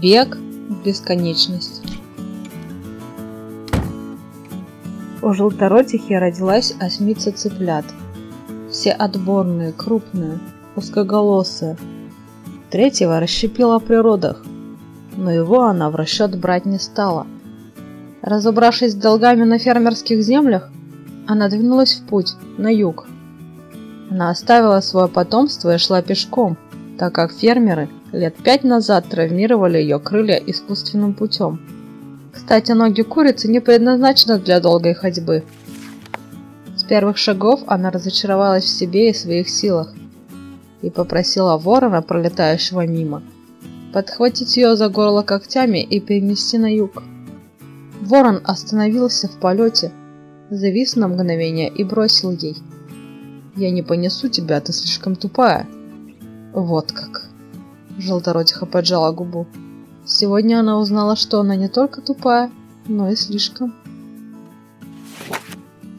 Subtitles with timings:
[0.00, 1.82] Бег в бесконечность.
[5.20, 7.84] У желторотихи родилась осьмица цыплят.
[8.70, 10.38] Все отборные, крупные,
[10.74, 11.76] узкоголосые.
[12.70, 14.42] Третьего расщепила при родах,
[15.18, 17.26] но его она в расчет брать не стала.
[18.22, 20.70] Разобравшись с долгами на фермерских землях,
[21.26, 23.06] она двинулась в путь, на юг.
[24.10, 26.56] Она оставила свое потомство и шла пешком,
[26.96, 31.60] так как фермеры– лет пять назад травмировали ее крылья искусственным путем.
[32.32, 35.44] Кстати, ноги курицы не предназначены для долгой ходьбы.
[36.76, 39.92] С первых шагов она разочаровалась в себе и своих силах
[40.82, 43.22] и попросила ворона, пролетающего мимо,
[43.92, 47.02] подхватить ее за горло когтями и перенести на юг.
[48.00, 49.92] Ворон остановился в полете,
[50.48, 52.56] завис на мгновение и бросил ей.
[53.56, 55.66] «Я не понесу тебя, ты слишком тупая».
[56.52, 57.29] Вот как.
[58.00, 59.46] Желторотиха поджала губу.
[60.06, 62.50] Сегодня она узнала, что она не только тупая,
[62.88, 63.74] но и слишком.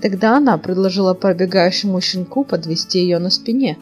[0.02, 3.77] Тогда она предложила пробегающему щенку подвести ее на спине.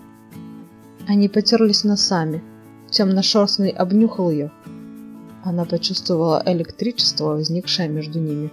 [1.07, 2.43] Они потерлись носами.
[2.89, 4.51] Темно-шерстный обнюхал ее.
[5.45, 8.51] Она почувствовала электричество, возникшее между ними.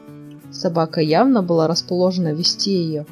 [0.53, 3.05] Собака явно была расположена вести ее.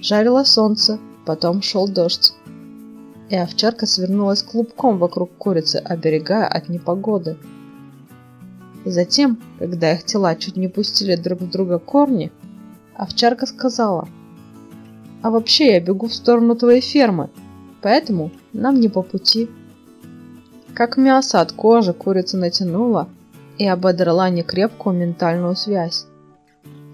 [0.00, 2.34] Жарило солнце, потом шел дождь
[3.30, 7.36] и овчарка свернулась клубком вокруг курицы, оберегая от непогоды.
[8.84, 12.32] Затем, когда их тела чуть не пустили друг в друга корни,
[12.96, 14.08] овчарка сказала,
[15.22, 17.30] «А вообще я бегу в сторону твоей фермы,
[17.82, 19.48] поэтому нам не по пути».
[20.74, 23.08] Как мясо от кожи курица натянула
[23.58, 26.06] и ободрала некрепкую ментальную связь.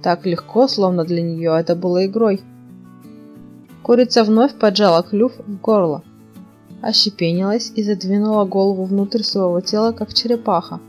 [0.03, 2.43] Так легко, словно для нее это было игрой.
[3.83, 6.03] Курица вновь поджала клюв в горло
[6.87, 10.81] ощепенилась и задвинула голову внутрь своего тела, как черепаха.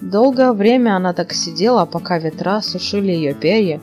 [0.00, 3.80] Долгое время она так сидела, пока ветра сушили ее перья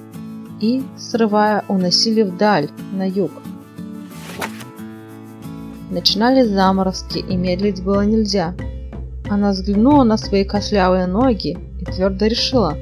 [0.62, 3.32] и, срывая, уносили вдаль, на юг.
[5.90, 8.54] Начинались заморозки, и медлить было нельзя.
[9.30, 12.78] Она взглянула на свои костлявые ноги и твердо решила,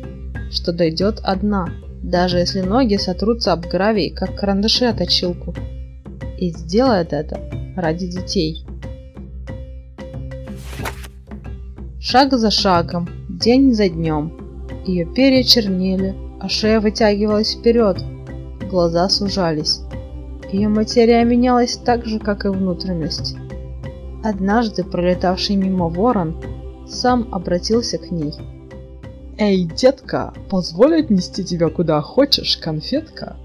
[0.51, 1.69] что дойдет одна,
[2.03, 5.55] даже если ноги сотрутся об гравий, как карандаши от точилку.
[6.39, 7.37] И сделает это
[7.75, 8.65] ради детей.
[11.99, 14.31] Шаг за шагом, день за днем.
[14.85, 17.97] Ее перья чернели, а шея вытягивалась вперед,
[18.71, 19.81] глаза сужались.
[20.53, 23.35] Ее материя менялась так же, как и внутренность.
[24.23, 26.41] Однажды пролетавший мимо ворон
[26.87, 28.33] сам обратился к ней.
[29.37, 33.35] «Эй, детка, позволь отнести тебя куда хочешь, конфетка?»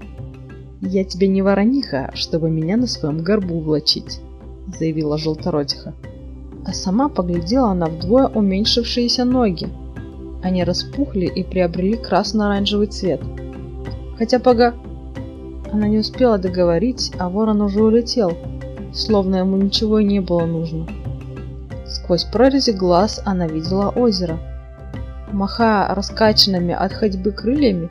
[0.81, 4.19] «Я тебе не ворониха, чтобы меня на своем горбу влачить»,—
[4.79, 5.93] заявила желторотиха.
[6.65, 9.69] А сама поглядела на вдвое уменьшившиеся ноги.
[10.43, 13.21] Они распухли и приобрели красно-оранжевый цвет.
[14.17, 14.73] Хотя пога...
[15.71, 18.33] Она не успела договорить, а ворон уже улетел,
[18.93, 20.87] словно ему ничего и не было нужно.
[21.85, 24.39] Сквозь прорези глаз она видела озеро.
[25.31, 27.89] Махая раскачанными от ходьбы крыльями,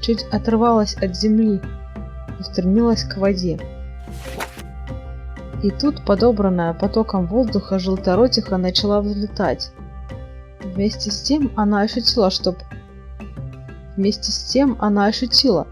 [0.00, 1.60] чуть отрывалась от земли,
[2.40, 3.58] устремилась к воде.
[5.62, 9.72] И тут, подобранная потоком воздуха, желторотиха начала взлетать.
[10.62, 12.56] Вместе с тем она ощутила, что...
[13.96, 15.66] Вместе с тем она ощутила,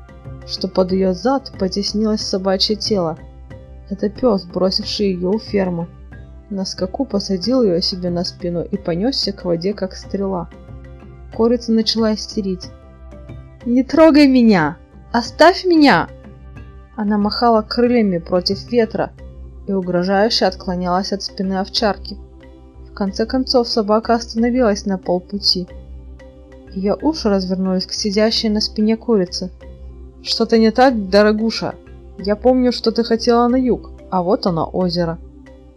[0.47, 3.19] что под ее зад потеснилось собачье тело.
[3.89, 5.89] Это пес, бросивший ее у фермы.
[6.51, 10.51] На скаку посадил ее себе на спину и понесся к воде, как стрела.
[11.35, 12.69] Курица начала истерить.
[13.65, 14.77] «Не трогай меня!
[15.13, 16.09] Оставь меня!»
[17.01, 19.13] Она махала крыльями против ветра
[19.69, 22.17] и угрожающе отклонялась от спины овчарки.
[22.91, 25.69] В конце концов собака остановилась на полпути.
[26.75, 29.53] Ее уши развернулись к сидящей на спине курице.
[30.25, 31.77] «Что-то не так, дорогуша?
[32.19, 35.19] Я помню, что ты хотела на юг, а вот оно, озеро.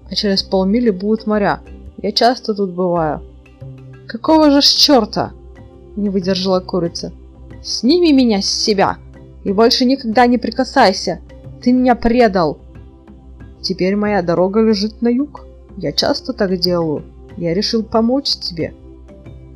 [0.09, 1.59] А через полмили будут моря.
[2.01, 3.21] Я часто тут бываю».
[4.07, 5.33] «Какого же с черта?»–
[5.95, 7.12] не выдержала курица.
[7.62, 8.97] «Сними меня с себя!»
[9.43, 11.19] И больше никогда не прикасайся.
[11.61, 12.59] Ты меня предал.
[13.61, 15.45] Теперь моя дорога лежит на юг.
[15.77, 17.03] Я часто так делаю.
[17.38, 18.73] Я решил помочь тебе.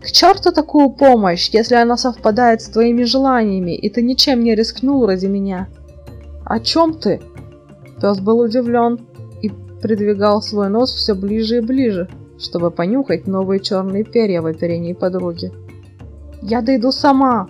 [0.02, 5.06] К черту такую помощь, если она совпадает с твоими желаниями, и ты ничем не рискнул
[5.06, 5.68] ради меня.
[6.46, 7.22] О чем ты?
[8.00, 9.00] Пес был удивлен
[9.42, 9.50] и
[9.82, 12.08] придвигал свой нос все ближе и ближе,
[12.38, 15.52] чтобы понюхать новые черные перья в оперении подруги.
[16.42, 17.50] «Я дойду сама!»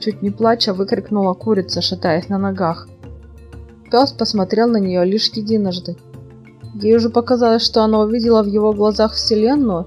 [0.00, 2.88] Чуть не плача, выкрикнула курица, шатаясь на ногах.
[3.90, 5.96] Пес посмотрел на нее лишь единожды.
[6.74, 9.86] Ей уже показалось, что она увидела в его глазах вселенную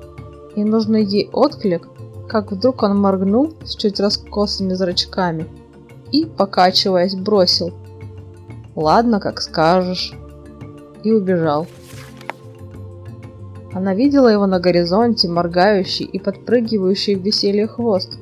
[0.56, 1.88] и нужный ей отклик,
[2.28, 5.48] как вдруг он моргнул с чуть раскосыми зрачками
[6.12, 7.74] и, покачиваясь, бросил
[8.76, 10.14] «Ладно, как скажешь»
[11.04, 11.68] и убежал.
[13.74, 18.18] Она видела его на горизонте, моргающий и подпрыгивающий в веселье хвост.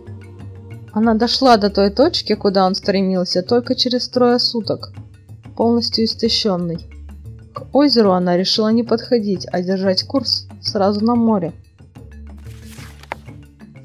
[0.97, 4.93] Она дошла до той точки, куда он стремился, только через трое суток,
[5.55, 6.79] полностью истощенный.
[7.53, 11.53] К озеру она решила не подходить, а держать курс сразу на море.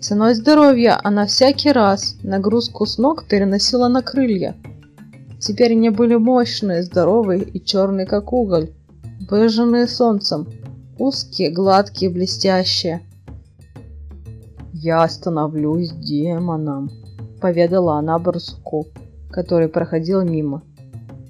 [0.01, 4.57] Ценой здоровья она всякий раз нагрузку с ног переносила на крылья.
[5.39, 8.71] Теперь они были мощные, здоровые и черные, как уголь,
[9.29, 10.49] выжженные солнцем,
[10.99, 13.03] узкие, гладкие, блестящие.
[14.73, 16.91] «Я становлюсь демоном»,—
[17.43, 18.87] поведала она барсуку,
[19.31, 20.63] который проходил мимо.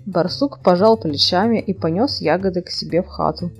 [0.04, 3.50] Барсук пожал плечами и понес ягоды к себе в хату.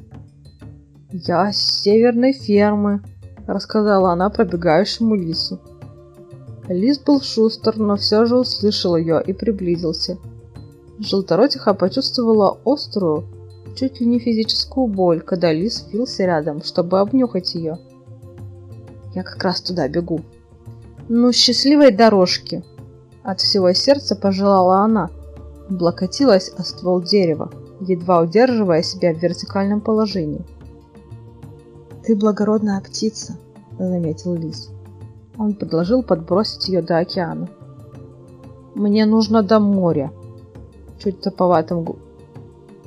[1.10, 3.02] «Я с северной фермы»,—
[3.46, 5.60] рассказала она пробегающему лису.
[6.68, 10.18] Лис был шустр, но все же услышал ее и приблизился.
[10.98, 13.24] Желторотиха почувствовала острую,
[13.76, 17.78] чуть ли не физическую боль, когда лис вился рядом, чтобы обнюхать ее.
[19.14, 20.20] Я как раз туда бегу.
[21.08, 22.62] Ну, счастливой дорожки!
[23.22, 25.10] От всего сердца пожелала она.
[25.68, 27.50] Облокотилась о ствол дерева,
[27.80, 30.44] едва удерживая себя в вертикальном положении.
[32.04, 33.36] «Ты благородная птица»,—
[33.78, 34.70] заметил лис.
[35.38, 37.48] Он предложил подбросить ее до океана.
[38.74, 40.12] «Мне нужно до моря»,—
[40.98, 41.86] чуть туповатым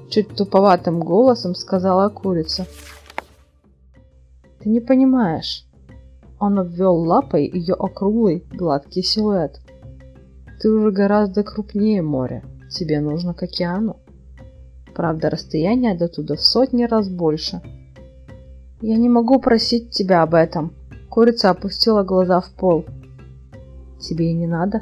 [0.09, 2.65] чуть туповатым голосом сказала курица.
[4.59, 5.64] «Ты не понимаешь».
[6.45, 9.59] Он обвел лапой ее округлый, гладкий силуэт.
[10.61, 12.43] «Ты уже гораздо крупнее моря.
[12.69, 13.97] Тебе нужно к океану.
[14.93, 17.61] Правда, расстояние до туда в сотни раз больше».
[18.79, 20.71] «Я не могу просить тебя об этом».
[21.09, 22.85] Курица опустила глаза в пол.
[23.99, 24.81] «Тебе и не надо?»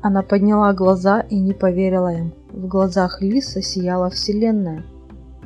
[0.00, 2.34] Она подняла глаза и не поверила им.
[2.50, 4.82] В глазах Лиса сияла вселенная.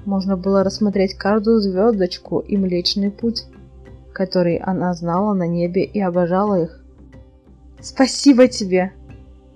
[0.06, 3.44] Можно было рассмотреть каждую звездочку и Млечный Путь,
[4.16, 6.80] который она знала на небе и обожала их.
[7.82, 8.92] «Спасибо тебе!»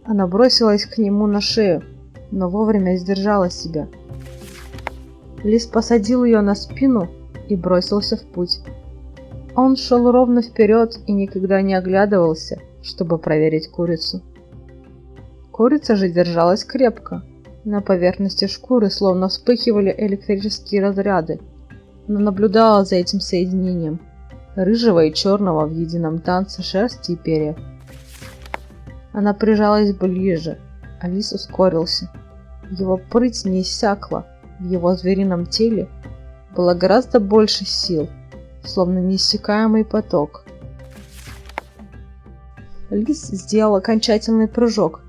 [0.05, 1.83] Она бросилась к нему на шею,
[2.31, 3.89] но вовремя сдержала себя.
[5.45, 7.09] Лис посадил ее на спину
[7.49, 8.61] и бросился в путь.
[9.57, 14.21] Он шел ровно вперед и никогда не оглядывался, чтобы проверить курицу.
[15.53, 17.23] Курица же держалась крепко,
[17.65, 21.41] на поверхности шкуры словно вспыхивали электрические разряды.
[22.07, 24.01] Она наблюдала за этим соединением
[24.57, 27.57] рыжего и черного в едином танце шерсти и перьев.
[29.13, 30.59] Она прижалась ближе,
[31.01, 32.11] Алис ускорился.
[32.71, 34.27] Его прыть не иссякла,
[34.59, 35.89] в его зверином теле
[36.55, 38.09] было гораздо больше сил,
[38.65, 40.45] словно неиссякаемый поток.
[42.91, 45.01] Лис сделал окончательный прыжок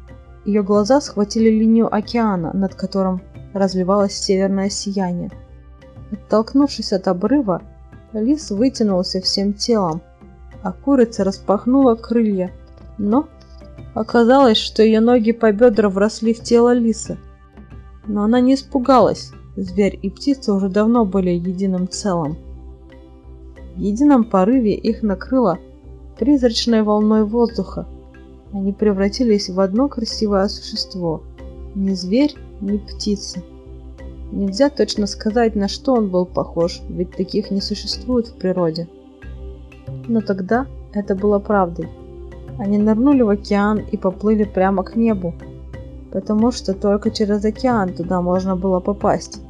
[0.46, 3.22] ее глаза схватили линию океана, над которым
[3.54, 5.30] разливалось северное сияние.
[6.12, 7.62] Оттолкнувшись от обрыва,
[8.14, 10.02] лис вытянулся всем телом,
[10.64, 12.52] а курица распахнула крылья,
[12.98, 13.28] но
[13.94, 17.18] оказалось, что ее ноги по бедра вросли в тело лиса.
[18.08, 22.38] Но она не испугалась, зверь и птица уже давно были единым целым.
[23.76, 25.60] В едином порыве их накрыло
[26.18, 27.88] призрачной волной воздуха,
[28.54, 31.24] они превратились в одно красивое существо.
[31.74, 33.42] Ни зверь, ни птица.
[34.32, 38.88] Нельзя точно сказать, на что он был похож, ведь таких не существует в природе.
[40.08, 41.90] Но тогда это было правдой.
[42.58, 45.34] Они нырнули в океан и поплыли прямо к небу,
[46.12, 49.42] потому что только через океан туда можно было попасть.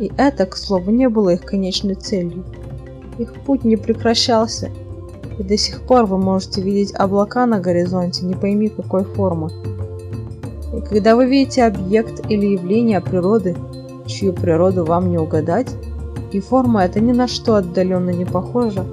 [0.00, 2.44] И это, к слову, не было их конечной целью.
[3.18, 4.70] Их путь не прекращался,
[5.38, 9.50] и до сих пор вы можете видеть облака на горизонте, не пойми какой формы.
[10.74, 13.56] И когда вы видите объект или явление природы,
[14.10, 15.74] чью природу вам не угадать,
[16.32, 18.84] и форма эта ни на что отдаленно не похожа,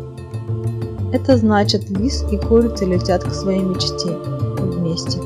[1.12, 4.09] это значит лис и курица летят к своей мечте
[4.59, 5.19] вместе.